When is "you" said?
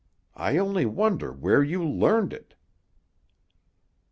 1.63-1.87